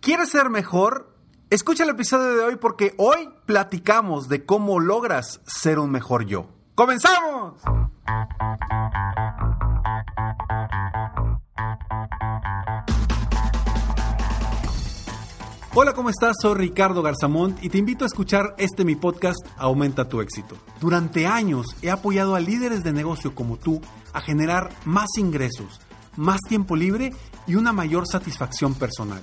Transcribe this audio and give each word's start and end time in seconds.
¿Quieres 0.00 0.30
ser 0.30 0.48
mejor? 0.48 1.14
Escucha 1.50 1.84
el 1.84 1.90
episodio 1.90 2.34
de 2.34 2.42
hoy 2.42 2.56
porque 2.56 2.94
hoy 2.96 3.28
platicamos 3.44 4.30
de 4.30 4.46
cómo 4.46 4.80
logras 4.80 5.42
ser 5.44 5.78
un 5.78 5.90
mejor 5.90 6.24
yo. 6.24 6.48
¡Comenzamos! 6.74 7.60
Hola, 15.74 15.92
¿cómo 15.92 16.08
estás? 16.08 16.36
Soy 16.40 16.54
Ricardo 16.54 17.02
Garzamont 17.02 17.62
y 17.62 17.68
te 17.68 17.76
invito 17.76 18.04
a 18.04 18.06
escuchar 18.06 18.54
este 18.56 18.86
mi 18.86 18.96
podcast 18.96 19.38
Aumenta 19.58 20.08
tu 20.08 20.22
éxito. 20.22 20.56
Durante 20.80 21.26
años 21.26 21.76
he 21.82 21.90
apoyado 21.90 22.34
a 22.34 22.40
líderes 22.40 22.82
de 22.82 22.94
negocio 22.94 23.34
como 23.34 23.58
tú 23.58 23.82
a 24.14 24.22
generar 24.22 24.70
más 24.86 25.10
ingresos, 25.18 25.78
más 26.16 26.40
tiempo 26.48 26.74
libre 26.74 27.12
y 27.46 27.56
una 27.56 27.74
mayor 27.74 28.08
satisfacción 28.08 28.72
personal. 28.72 29.22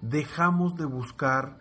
dejamos 0.00 0.76
de 0.76 0.84
buscar 0.84 1.58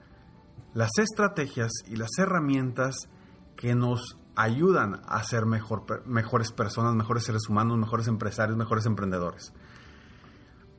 las 0.73 0.91
estrategias 0.97 1.71
y 1.87 1.95
las 1.95 2.09
herramientas 2.17 3.09
que 3.55 3.75
nos 3.75 4.17
ayudan 4.35 5.01
a 5.07 5.21
ser 5.23 5.45
mejor, 5.45 6.05
mejores 6.05 6.51
personas, 6.51 6.95
mejores 6.95 7.25
seres 7.25 7.49
humanos, 7.49 7.77
mejores 7.77 8.07
empresarios, 8.07 8.57
mejores 8.57 8.85
emprendedores. 8.85 9.53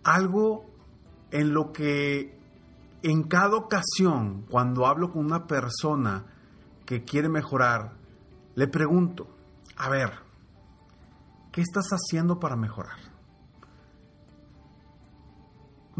Algo 0.02 0.70
en 1.30 1.52
lo 1.52 1.72
que 1.72 2.38
en 3.02 3.24
cada 3.24 3.56
ocasión, 3.56 4.46
cuando 4.48 4.86
hablo 4.86 5.10
con 5.10 5.24
una 5.24 5.46
persona 5.46 6.24
que 6.86 7.04
quiere 7.04 7.28
mejorar, 7.28 7.96
le 8.54 8.66
pregunto, 8.66 9.28
a 9.76 9.88
ver, 9.88 10.10
¿qué 11.52 11.60
estás 11.60 11.88
haciendo 11.90 12.40
para 12.40 12.56
mejorar? 12.56 13.09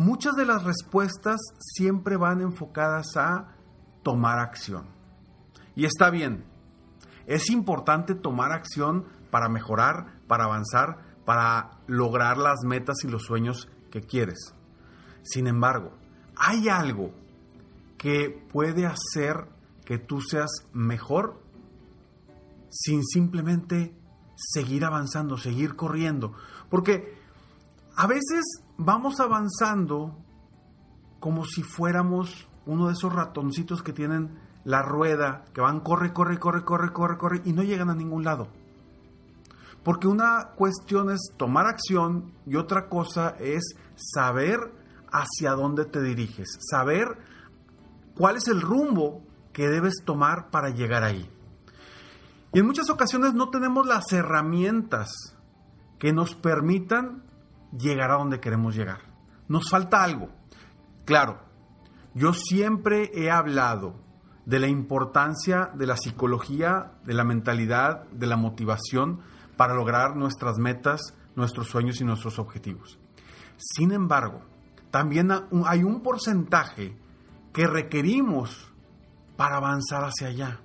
Muchas 0.00 0.34
de 0.34 0.46
las 0.46 0.64
respuestas 0.64 1.38
siempre 1.58 2.16
van 2.16 2.40
enfocadas 2.40 3.18
a 3.18 3.54
tomar 4.02 4.38
acción. 4.38 4.86
Y 5.76 5.84
está 5.84 6.08
bien, 6.08 6.46
es 7.26 7.50
importante 7.50 8.14
tomar 8.14 8.50
acción 8.50 9.04
para 9.30 9.50
mejorar, 9.50 10.22
para 10.26 10.44
avanzar, 10.44 11.00
para 11.26 11.82
lograr 11.86 12.38
las 12.38 12.60
metas 12.64 13.04
y 13.04 13.08
los 13.08 13.24
sueños 13.24 13.68
que 13.90 14.00
quieres. 14.00 14.54
Sin 15.20 15.46
embargo, 15.46 15.92
hay 16.34 16.70
algo 16.70 17.12
que 17.98 18.30
puede 18.50 18.86
hacer 18.86 19.50
que 19.84 19.98
tú 19.98 20.22
seas 20.22 20.50
mejor 20.72 21.42
sin 22.70 23.04
simplemente 23.04 23.94
seguir 24.34 24.86
avanzando, 24.86 25.36
seguir 25.36 25.76
corriendo. 25.76 26.32
Porque 26.70 27.20
a 27.96 28.06
veces 28.06 28.62
vamos 28.82 29.20
avanzando 29.20 30.16
como 31.20 31.44
si 31.44 31.62
fuéramos 31.62 32.48
uno 32.64 32.86
de 32.86 32.94
esos 32.94 33.12
ratoncitos 33.12 33.82
que 33.82 33.92
tienen 33.92 34.38
la 34.64 34.82
rueda, 34.82 35.44
que 35.52 35.60
van 35.60 35.80
corre, 35.80 36.12
corre, 36.12 36.38
corre, 36.38 36.64
corre, 36.64 36.92
corre, 36.92 37.18
corre 37.18 37.42
y 37.44 37.52
no 37.52 37.62
llegan 37.62 37.91
a 37.91 37.94
ningún 37.94 38.24
lado. 38.24 38.48
Porque 39.82 40.08
una 40.08 40.52
cuestión 40.56 41.10
es 41.10 41.32
tomar 41.36 41.66
acción 41.66 42.32
y 42.46 42.56
otra 42.56 42.88
cosa 42.88 43.36
es 43.38 43.74
saber 43.96 44.58
hacia 45.12 45.52
dónde 45.52 45.84
te 45.84 46.00
diriges, 46.02 46.48
saber 46.70 47.18
cuál 48.14 48.36
es 48.36 48.48
el 48.48 48.62
rumbo 48.62 49.22
que 49.52 49.68
debes 49.68 50.02
tomar 50.04 50.50
para 50.50 50.70
llegar 50.70 51.04
ahí. 51.04 51.30
Y 52.52 52.60
en 52.60 52.66
muchas 52.66 52.88
ocasiones 52.88 53.34
no 53.34 53.50
tenemos 53.50 53.86
las 53.86 54.10
herramientas 54.12 55.36
que 55.98 56.12
nos 56.12 56.34
permitan 56.34 57.29
llegar 57.72 58.10
a 58.10 58.19
donde 58.19 58.41
queremos 58.41 58.75
llegar. 58.75 59.00
Nos 59.48 59.69
falta 59.69 60.03
algo. 60.03 60.28
Claro, 61.04 61.41
yo 62.14 62.32
siempre 62.32 63.10
he 63.14 63.31
hablado 63.31 63.94
de 64.47 64.58
la 64.58 64.69
importancia 64.69 65.70
de 65.75 65.86
la 65.86 65.97
psicología, 65.97 66.92
de 67.04 67.14
la 67.14 67.25
mentalidad, 67.25 68.04
de 68.10 68.26
la 68.26 68.36
motivación 68.36 69.20
para 69.56 69.75
lograr 69.75 70.16
nuestras 70.16 70.59
metas, 70.59 71.14
nuestros 71.36 71.69
sueños 71.69 72.00
y 72.00 72.04
nuestros 72.04 72.38
objetivos. 72.38 72.98
Sin 73.56 73.92
embargo, 73.92 74.42
también 74.91 75.30
hay 75.66 75.84
un 75.84 76.03
porcentaje 76.03 76.97
que 77.53 77.66
requerimos 77.66 78.72
para 79.36 79.56
avanzar 79.56 80.03
hacia 80.04 80.28
allá. 80.28 80.60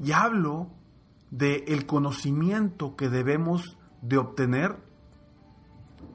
Y 0.00 0.12
hablo 0.12 0.68
del 1.30 1.64
el 1.66 1.86
conocimiento 1.86 2.96
que 2.96 3.08
debemos 3.08 3.78
de 4.02 4.18
obtener 4.18 4.76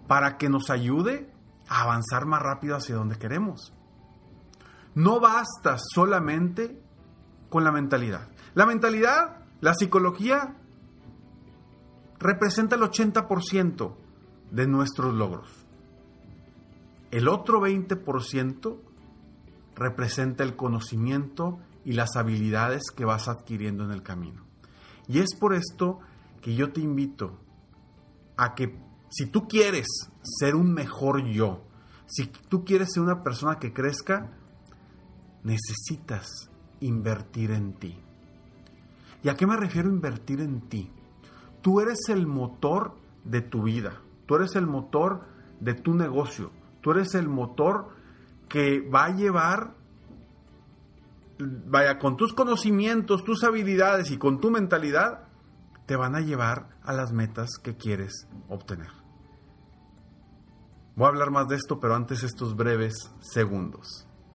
para 0.10 0.40
que 0.40 0.50
nos 0.50 0.72
ayude 0.72 1.32
a 1.68 1.84
avanzar 1.84 2.26
más 2.26 2.42
rápido 2.42 2.76
hacia 2.76 2.96
donde 2.96 3.20
queremos. 3.20 3.72
No 4.96 5.20
basta 5.20 5.78
solamente 5.78 6.82
con 7.48 7.64
la 7.64 7.72
mentalidad. 7.72 8.28
La 8.56 8.66
mentalidad, 8.66 9.46
la 9.62 9.76
psicología, 9.76 10.56
representa 12.18 12.76
el 12.76 12.82
80% 12.82 13.96
de 14.50 14.68
nuestros 14.68 15.14
logros. 15.14 15.48
El 17.12 17.28
otro 17.28 17.62
20% 17.62 18.80
representa 19.76 20.44
el 20.44 20.56
conocimiento 20.56 21.60
y 21.86 21.94
las 21.94 22.16
habilidades 22.16 22.82
que 22.96 23.06
vas 23.06 23.28
adquiriendo 23.28 23.84
en 23.84 23.92
el 23.92 24.02
camino. 24.02 24.44
Y 25.08 25.20
es 25.20 25.36
por 25.40 25.54
esto 25.54 26.00
que 26.42 26.56
yo 26.56 26.74
te 26.74 26.82
invito 26.82 27.38
a 28.38 28.56
que 28.56 28.89
si 29.10 29.26
tú 29.26 29.48
quieres 29.48 29.88
ser 30.22 30.56
un 30.56 30.74
mejor 30.74 31.24
yo, 31.26 31.64
si 32.06 32.28
tú 32.28 32.64
quieres 32.64 32.94
ser 32.94 33.04
una 33.04 33.24
persona 33.24 33.60
que 33.60 33.74
crezca, 33.74 34.32
necesitas 35.44 36.50
invertir 36.80 37.52
en 37.52 37.74
ti. 37.74 38.00
¿Y 39.24 39.30
a 39.30 39.36
qué 39.36 39.46
me 39.46 39.58
refiero 39.58 39.90
invertir 39.90 40.42
en 40.42 40.62
ti? 40.62 40.92
Tú 41.62 41.82
eres 41.82 42.10
el 42.10 42.26
motor 42.26 42.96
de 43.26 43.42
tu 43.42 43.64
vida, 43.64 44.02
tú 44.26 44.36
eres 44.36 44.56
el 44.56 44.66
motor 44.66 45.26
de 45.60 45.74
tu 45.74 45.94
negocio, 45.94 46.52
tú 46.82 46.92
eres 46.92 47.16
el 47.16 47.28
motor 47.28 47.90
que 48.48 48.80
va 48.80 49.06
a 49.06 49.16
llevar, 49.16 49.76
vaya, 51.38 52.00
con 52.00 52.16
tus 52.16 52.34
conocimientos, 52.34 53.24
tus 53.24 53.44
habilidades 53.44 54.12
y 54.12 54.18
con 54.18 54.40
tu 54.40 54.52
mentalidad, 54.52 55.28
te 55.86 55.96
van 55.96 56.16
a 56.16 56.22
llevar 56.22 56.70
a 56.82 56.94
las 56.94 57.12
metas 57.12 57.58
que 57.62 57.76
quieres 57.76 58.28
obtener. 58.48 58.99
Voy 61.00 61.06
a 61.06 61.10
hablar 61.12 61.32
más 61.32 61.48
de 61.48 61.56
esto, 61.56 61.80
pero 61.80 61.96
antes 61.96 62.24
estos 62.24 62.58
breves 62.58 63.10
segundos. 63.22 64.06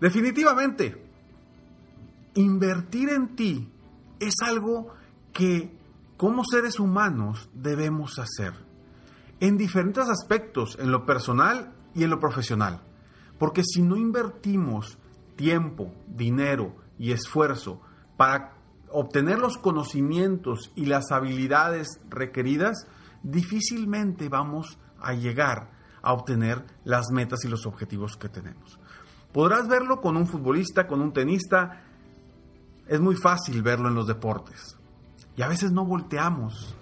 Definitivamente, 0.00 1.04
invertir 2.34 3.08
en 3.10 3.34
ti 3.34 3.68
es 4.20 4.34
algo 4.44 4.94
que 5.32 5.76
como 6.16 6.42
seres 6.44 6.78
humanos 6.78 7.48
debemos 7.54 8.18
hacer 8.18 8.52
en 9.40 9.56
diferentes 9.56 10.08
aspectos, 10.08 10.76
en 10.80 10.90
lo 10.90 11.06
personal 11.06 11.72
y 11.94 12.04
en 12.04 12.10
lo 12.10 12.20
profesional. 12.20 12.80
Porque 13.38 13.62
si 13.64 13.82
no 13.82 13.96
invertimos 13.96 14.98
tiempo, 15.36 15.92
dinero 16.08 16.74
y 16.98 17.12
esfuerzo 17.12 17.80
para 18.16 18.54
obtener 18.90 19.38
los 19.38 19.58
conocimientos 19.58 20.72
y 20.74 20.86
las 20.86 21.12
habilidades 21.12 22.00
requeridas, 22.08 22.86
difícilmente 23.22 24.28
vamos 24.28 24.78
a 25.00 25.12
llegar 25.12 25.70
a 26.02 26.12
obtener 26.12 26.64
las 26.84 27.10
metas 27.12 27.44
y 27.44 27.48
los 27.48 27.66
objetivos 27.66 28.16
que 28.16 28.28
tenemos. 28.28 28.77
Podrás 29.32 29.68
verlo 29.68 30.00
con 30.00 30.16
un 30.16 30.26
futbolista, 30.26 30.86
con 30.86 31.00
un 31.00 31.12
tenista. 31.12 31.84
Es 32.86 33.00
muy 33.00 33.14
fácil 33.14 33.62
verlo 33.62 33.88
en 33.88 33.94
los 33.94 34.06
deportes. 34.06 34.76
Y 35.36 35.42
a 35.42 35.48
veces 35.48 35.70
no 35.70 35.84
volteamos 35.84 36.74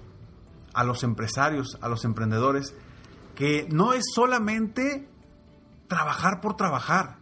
a 0.73 0.85
los 0.85 1.03
empresarios, 1.03 1.77
a 1.81 1.89
los 1.89 2.05
emprendedores, 2.05 2.75
que 3.35 3.69
no 3.71 3.93
es 3.93 4.05
solamente 4.15 5.09
trabajar 5.89 6.41
por 6.41 6.57
trabajar, 6.57 7.19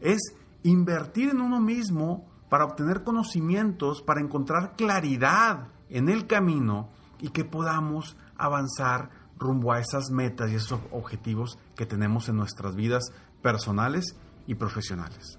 es 0.00 0.18
invertir 0.62 1.30
en 1.30 1.40
uno 1.40 1.60
mismo 1.60 2.26
para 2.48 2.64
obtener 2.64 3.04
conocimientos, 3.04 4.02
para 4.02 4.20
encontrar 4.20 4.74
claridad 4.76 5.68
en 5.88 6.08
el 6.08 6.26
camino 6.26 6.90
y 7.20 7.30
que 7.30 7.44
podamos 7.44 8.16
avanzar 8.36 9.10
rumbo 9.38 9.72
a 9.72 9.80
esas 9.80 10.10
metas 10.10 10.50
y 10.50 10.56
esos 10.56 10.80
objetivos 10.90 11.58
que 11.76 11.86
tenemos 11.86 12.28
en 12.28 12.36
nuestras 12.36 12.74
vidas 12.74 13.12
personales 13.42 14.16
y 14.46 14.54
profesionales. 14.54 15.38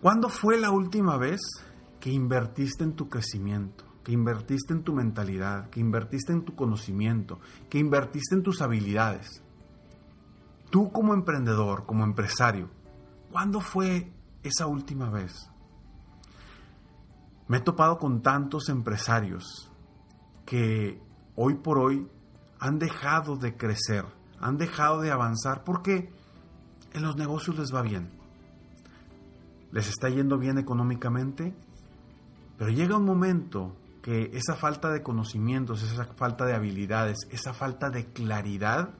¿Cuándo 0.00 0.28
fue 0.28 0.58
la 0.58 0.70
última 0.70 1.16
vez 1.16 1.40
que 2.00 2.10
invertiste 2.10 2.84
en 2.84 2.94
tu 2.94 3.08
crecimiento, 3.08 3.84
que 4.02 4.12
invertiste 4.12 4.74
en 4.74 4.82
tu 4.82 4.92
mentalidad, 4.92 5.70
que 5.70 5.80
invertiste 5.80 6.32
en 6.32 6.44
tu 6.44 6.54
conocimiento, 6.54 7.40
que 7.70 7.78
invertiste 7.78 8.34
en 8.34 8.42
tus 8.42 8.60
habilidades? 8.60 9.42
Tú 10.70 10.92
como 10.92 11.14
emprendedor, 11.14 11.86
como 11.86 12.04
empresario, 12.04 12.68
¿cuándo 13.30 13.60
fue 13.60 14.12
esa 14.42 14.66
última 14.66 15.08
vez? 15.08 15.50
Me 17.46 17.58
he 17.58 17.60
topado 17.60 17.98
con 17.98 18.22
tantos 18.22 18.68
empresarios 18.68 19.70
que 20.44 21.00
hoy 21.36 21.54
por 21.54 21.78
hoy 21.78 22.08
han 22.58 22.78
dejado 22.78 23.36
de 23.36 23.56
crecer, 23.56 24.04
han 24.40 24.56
dejado 24.56 25.00
de 25.00 25.10
avanzar. 25.10 25.64
¿Por 25.64 25.82
qué? 25.82 26.10
En 26.94 27.02
los 27.02 27.16
negocios 27.16 27.58
les 27.58 27.74
va 27.74 27.82
bien. 27.82 28.08
Les 29.72 29.88
está 29.88 30.08
yendo 30.08 30.38
bien 30.38 30.56
económicamente, 30.58 31.54
pero 32.56 32.70
llega 32.70 32.96
un 32.96 33.04
momento 33.04 33.76
que 34.00 34.30
esa 34.32 34.54
falta 34.54 34.90
de 34.90 35.02
conocimientos, 35.02 35.82
esa 35.82 36.04
falta 36.04 36.44
de 36.44 36.54
habilidades, 36.54 37.18
esa 37.30 37.52
falta 37.52 37.90
de 37.90 38.06
claridad 38.06 38.90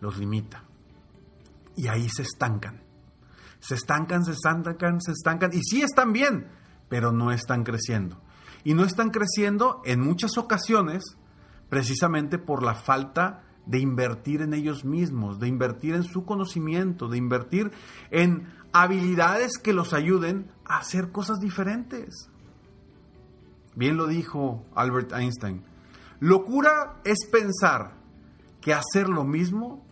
los 0.00 0.18
limita. 0.18 0.64
Y 1.76 1.86
ahí 1.86 2.08
se 2.08 2.22
estancan. 2.22 2.82
Se 3.60 3.74
estancan, 3.74 4.24
se 4.24 4.32
estancan, 4.32 5.00
se 5.00 5.12
estancan. 5.12 5.50
Y 5.52 5.62
sí 5.62 5.82
están 5.82 6.12
bien, 6.12 6.48
pero 6.88 7.12
no 7.12 7.30
están 7.30 7.62
creciendo. 7.64 8.20
Y 8.64 8.74
no 8.74 8.84
están 8.84 9.10
creciendo 9.10 9.82
en 9.84 10.00
muchas 10.00 10.36
ocasiones 10.38 11.04
precisamente 11.68 12.38
por 12.38 12.62
la 12.64 12.74
falta 12.74 13.44
de 13.68 13.78
invertir 13.78 14.40
en 14.40 14.54
ellos 14.54 14.84
mismos, 14.84 15.38
de 15.38 15.46
invertir 15.46 15.94
en 15.94 16.02
su 16.02 16.24
conocimiento, 16.24 17.08
de 17.08 17.18
invertir 17.18 17.70
en 18.10 18.48
habilidades 18.72 19.58
que 19.58 19.74
los 19.74 19.92
ayuden 19.92 20.50
a 20.64 20.78
hacer 20.78 21.12
cosas 21.12 21.38
diferentes. 21.38 22.30
Bien 23.74 23.98
lo 23.98 24.06
dijo 24.06 24.64
Albert 24.74 25.12
Einstein. 25.12 25.62
Locura 26.18 26.96
es 27.04 27.18
pensar 27.30 27.92
que 28.62 28.72
hacer 28.72 29.08
lo 29.08 29.24
mismo 29.24 29.86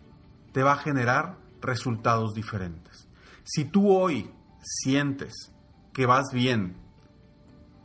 te 0.51 0.63
va 0.63 0.73
a 0.73 0.77
generar 0.77 1.37
resultados 1.61 2.33
diferentes. 2.33 3.07
Si 3.43 3.63
tú 3.63 3.91
hoy 3.95 4.31
sientes 4.59 5.53
que 5.93 6.07
vas 6.07 6.25
bien, 6.33 6.77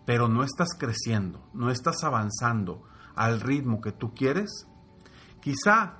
pero 0.06 0.26
no 0.26 0.42
estás 0.42 0.70
creciendo, 0.78 1.46
no 1.52 1.70
estás 1.70 2.02
avanzando 2.02 2.82
al 3.14 3.40
ritmo 3.40 3.82
que 3.82 3.92
tú 3.92 4.14
quieres, 4.14 4.66
Quizá 5.42 5.98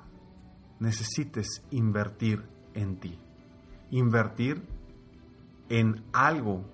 necesites 0.79 1.49
invertir 1.73 2.49
en 2.75 3.01
ti, 3.01 3.19
invertir 3.91 4.63
en 5.69 6.05
algo 6.13 6.65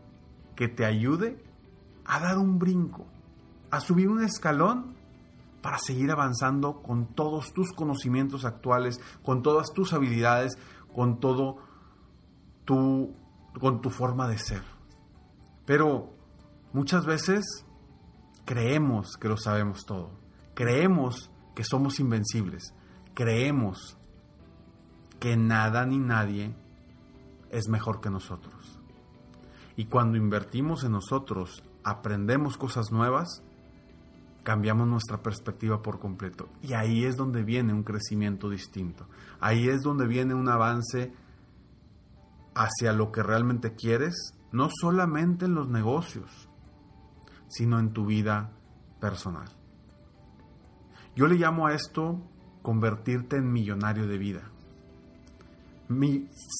que 0.55 0.69
te 0.69 0.85
ayude 0.85 1.43
a 2.05 2.21
dar 2.21 2.37
un 2.37 2.59
brinco, 2.59 3.07
a 3.71 3.81
subir 3.81 4.09
un 4.09 4.23
escalón 4.23 4.97
para 5.63 5.79
seguir 5.79 6.11
avanzando 6.11 6.83
con 6.83 7.07
todos 7.07 7.55
tus 7.55 7.73
conocimientos 7.73 8.45
actuales, 8.45 9.01
con 9.23 9.43
todas 9.43 9.73
tus 9.73 9.95
habilidades, 9.95 10.59
con 10.95 11.21
todo 11.21 11.57
tu 12.65 13.15
con 13.59 13.81
tu 13.81 13.89
forma 13.89 14.29
de 14.29 14.39
ser. 14.39 14.63
Pero 15.65 16.13
muchas 16.73 17.07
veces 17.07 17.65
creemos 18.45 19.17
que 19.17 19.29
lo 19.29 19.39
sabemos 19.39 19.87
todo. 19.87 20.11
Creemos 20.55 21.31
que 21.59 21.65
somos 21.65 21.99
invencibles. 21.99 22.73
Creemos 23.15 23.99
que 25.19 25.37
nada 25.37 25.85
ni 25.87 25.99
nadie 25.99 26.55
es 27.51 27.69
mejor 27.69 28.01
que 28.01 28.11
nosotros. 28.11 28.79
Y 29.75 29.87
cuando 29.87 30.17
invertimos 30.17 30.85
en 30.85 30.93
nosotros, 30.93 31.65
aprendemos 31.83 32.57
cosas 32.57 32.93
nuevas, 32.93 33.43
cambiamos 34.45 34.87
nuestra 34.87 35.21
perspectiva 35.21 35.83
por 35.83 35.99
completo. 35.99 36.49
Y 36.63 36.75
ahí 36.75 37.05
es 37.05 37.17
donde 37.17 37.43
viene 37.43 37.73
un 37.73 37.83
crecimiento 37.83 38.49
distinto. 38.49 39.09
Ahí 39.41 39.69
es 39.69 39.83
donde 39.83 40.07
viene 40.07 40.35
un 40.35 40.49
avance 40.49 41.13
hacia 42.55 42.93
lo 42.93 43.11
que 43.11 43.25
realmente 43.25 43.75
quieres, 43.75 44.15
no 44.53 44.69
solamente 44.71 45.47
en 45.47 45.57
los 45.57 45.69
negocios, 45.69 46.49
sino 47.49 47.81
en 47.81 47.93
tu 47.93 48.07
vida 48.07 48.53
personal. 49.01 49.58
Yo 51.19 51.27
le 51.27 51.35
llamo 51.35 51.67
a 51.67 51.75
esto 51.75 52.23
convertirte 52.63 53.39
en 53.39 53.53
millonario 53.53 54.07
de 54.07 54.19
vida. 54.19 54.53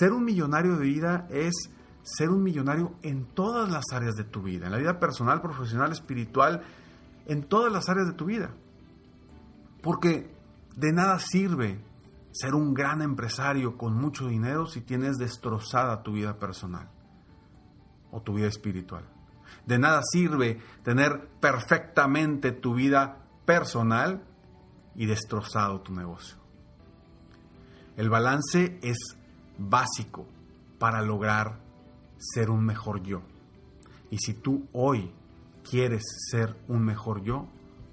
ser 0.01 0.13
un 0.13 0.25
millonario 0.25 0.77
de 0.77 0.85
vida 0.85 1.29
es 1.31 1.71
ser 2.03 2.31
un 2.31 2.43
millonario 2.43 2.93
en 3.03 3.25
todas 3.27 3.71
las 3.71 3.85
áreas 3.93 4.17
de 4.17 4.25
tu 4.25 4.43
vida, 4.43 4.67
en 4.67 4.73
la 4.73 4.79
vida 4.79 4.99
personal, 4.99 5.41
profesional, 5.41 5.93
espiritual, 5.93 6.65
en 7.27 7.45
todas 7.45 7.73
las 7.73 7.89
áreas 7.89 8.09
de 8.09 8.15
tu 8.15 8.25
vida. 8.25 8.51
Porque 9.81 10.29
de 10.75 10.93
nada 10.93 11.21
sirve 11.21 11.81
ser 12.33 12.57
un 12.57 12.75
gran 12.75 13.01
empresario 13.01 13.77
con 13.77 13.95
mucho 13.95 14.27
dinero 14.27 14.67
si 14.67 14.81
tienes 14.81 15.19
destrozada 15.19 16.03
tu 16.03 16.15
vida 16.15 16.37
personal 16.37 16.89
o 18.11 18.23
tu 18.23 18.35
vida 18.35 18.49
espiritual. 18.49 19.05
De 19.67 19.79
nada 19.79 20.01
sirve 20.03 20.61
tener 20.83 21.29
perfectamente 21.41 22.51
tu 22.51 22.75
vida 22.75 23.19
personal 23.47 24.25
y 24.99 25.07
destrozado 25.07 25.81
tu 25.81 25.95
negocio. 25.95 26.37
El 27.97 28.11
balance 28.11 28.79
es 28.83 28.99
básico 29.57 30.27
para 30.81 31.03
lograr 31.03 31.61
ser 32.19 32.51
un 32.51 32.65
mejor 32.65 33.03
yo. 33.05 33.23
Y 34.11 34.19
si 34.19 34.35
tú 34.35 34.69
hoy 34.73 35.13
quieres 35.63 36.03
ser 36.31 36.57
un 36.67 36.85
mejor 36.85 37.23
yo, 37.23 37.47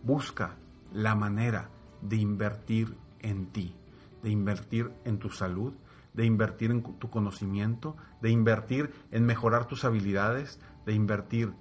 busca 0.04 0.58
la 0.92 1.14
manera 1.14 1.70
de 2.02 2.18
invertir 2.18 2.98
en 3.20 3.52
ti, 3.52 3.76
de 4.24 4.32
invertir 4.32 4.92
en 5.04 5.20
tu 5.20 5.30
salud, 5.30 5.74
de 6.16 6.26
invertir 6.26 6.72
en 6.72 6.82
tu 6.82 7.10
conocimiento, 7.12 7.96
de 8.22 8.32
invertir 8.32 8.92
en 9.12 9.26
mejorar 9.26 9.68
tus 9.68 9.86
habilidades, 9.86 10.60
de 10.88 10.94
invertir 10.94 11.54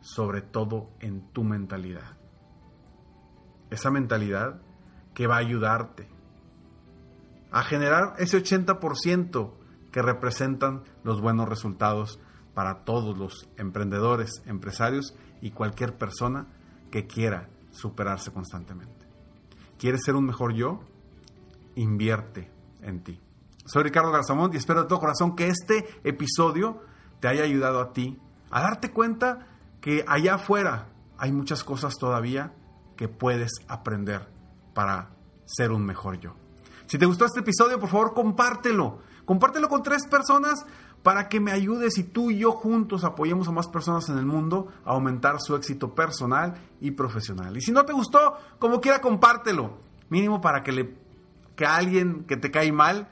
sobre 0.00 0.40
todo 0.40 0.88
en 1.00 1.20
tu 1.32 1.44
mentalidad. 1.44 2.16
Esa 3.70 3.90
mentalidad 3.90 4.62
que 5.14 5.26
va 5.26 5.36
a 5.36 5.40
ayudarte 5.40 6.08
a 7.50 7.62
generar 7.62 8.14
ese 8.18 8.42
80% 8.42 9.52
que 9.90 10.02
representan 10.02 10.84
los 11.02 11.20
buenos 11.20 11.48
resultados 11.48 12.20
para 12.54 12.84
todos 12.84 13.16
los 13.18 13.48
emprendedores, 13.56 14.42
empresarios 14.46 15.14
y 15.40 15.50
cualquier 15.50 15.96
persona 15.96 16.46
que 16.90 17.06
quiera 17.06 17.48
superarse 17.70 18.32
constantemente. 18.32 19.06
¿Quieres 19.78 20.02
ser 20.04 20.14
un 20.14 20.26
mejor 20.26 20.54
yo? 20.54 20.80
Invierte 21.74 22.50
en 22.82 23.02
ti. 23.02 23.20
Soy 23.64 23.82
Ricardo 23.82 24.12
Garzamont 24.12 24.54
y 24.54 24.58
espero 24.58 24.82
de 24.82 24.88
todo 24.88 25.00
corazón 25.00 25.36
que 25.36 25.48
este 25.48 25.86
episodio 26.04 26.82
te 27.20 27.28
haya 27.28 27.44
ayudado 27.44 27.80
a 27.80 27.92
ti 27.92 28.18
a 28.50 28.62
darte 28.62 28.92
cuenta 28.92 29.46
que 29.80 30.04
allá 30.06 30.34
afuera 30.34 30.88
hay 31.18 31.32
muchas 31.32 31.64
cosas 31.64 31.96
todavía 31.96 32.52
que 32.96 33.08
puedes 33.08 33.52
aprender 33.68 34.39
para 34.74 35.10
ser 35.44 35.72
un 35.72 35.84
mejor 35.84 36.18
yo. 36.18 36.34
Si 36.86 36.98
te 36.98 37.06
gustó 37.06 37.24
este 37.24 37.40
episodio, 37.40 37.78
por 37.78 37.88
favor, 37.88 38.14
compártelo. 38.14 38.98
Compártelo 39.24 39.68
con 39.68 39.82
tres 39.82 40.06
personas 40.06 40.64
para 41.02 41.28
que 41.28 41.40
me 41.40 41.52
ayudes 41.52 41.96
y 41.98 42.04
tú 42.04 42.30
y 42.30 42.38
yo 42.38 42.52
juntos 42.52 43.04
apoyemos 43.04 43.48
a 43.48 43.52
más 43.52 43.68
personas 43.68 44.08
en 44.08 44.18
el 44.18 44.26
mundo 44.26 44.68
a 44.84 44.90
aumentar 44.90 45.36
su 45.40 45.54
éxito 45.54 45.94
personal 45.94 46.54
y 46.80 46.90
profesional. 46.90 47.56
Y 47.56 47.60
si 47.60 47.72
no 47.72 47.84
te 47.84 47.92
gustó, 47.92 48.34
como 48.58 48.80
quiera, 48.80 49.00
compártelo. 49.00 49.78
Mínimo 50.08 50.40
para 50.40 50.62
que, 50.62 50.72
le, 50.72 50.94
que 51.54 51.64
alguien 51.64 52.24
que 52.24 52.36
te 52.36 52.50
cae 52.50 52.72
mal 52.72 53.08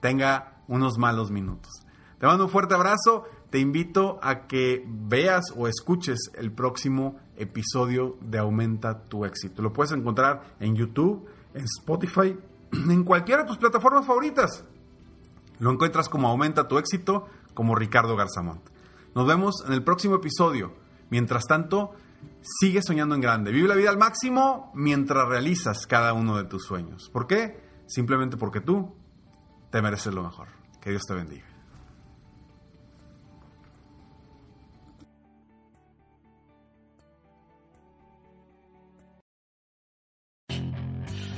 tenga 0.00 0.62
unos 0.66 0.98
malos 0.98 1.30
minutos. 1.30 1.70
Te 2.18 2.26
mando 2.26 2.44
un 2.44 2.50
fuerte 2.50 2.74
abrazo. 2.74 3.24
Te 3.50 3.58
invito 3.58 4.18
a 4.22 4.46
que 4.46 4.84
veas 4.86 5.52
o 5.56 5.68
escuches 5.68 6.30
el 6.34 6.52
próximo 6.52 7.16
episodio 7.38 8.16
de 8.20 8.38
Aumenta 8.38 9.04
tu 9.04 9.24
éxito. 9.24 9.62
Lo 9.62 9.72
puedes 9.72 9.92
encontrar 9.92 10.56
en 10.60 10.74
YouTube, 10.76 11.26
en 11.54 11.64
Spotify, 11.64 12.36
en 12.72 13.04
cualquiera 13.04 13.42
de 13.42 13.48
tus 13.48 13.58
plataformas 13.58 14.06
favoritas. 14.06 14.64
Lo 15.58 15.70
encuentras 15.70 16.08
como 16.08 16.28
Aumenta 16.28 16.68
tu 16.68 16.78
éxito, 16.78 17.26
como 17.54 17.74
Ricardo 17.74 18.16
Garzamont. 18.16 18.62
Nos 19.14 19.26
vemos 19.26 19.64
en 19.66 19.72
el 19.72 19.82
próximo 19.82 20.16
episodio. 20.16 20.74
Mientras 21.10 21.44
tanto, 21.46 21.92
sigue 22.42 22.82
soñando 22.82 23.14
en 23.14 23.20
grande. 23.20 23.50
Vive 23.50 23.68
la 23.68 23.74
vida 23.74 23.90
al 23.90 23.98
máximo 23.98 24.70
mientras 24.74 25.26
realizas 25.28 25.86
cada 25.86 26.12
uno 26.12 26.36
de 26.36 26.44
tus 26.44 26.64
sueños. 26.64 27.10
¿Por 27.12 27.26
qué? 27.26 27.60
Simplemente 27.86 28.36
porque 28.36 28.60
tú 28.60 28.94
te 29.70 29.82
mereces 29.82 30.14
lo 30.14 30.22
mejor. 30.22 30.48
Que 30.80 30.90
Dios 30.90 31.02
te 31.06 31.14
bendiga. 31.14 31.47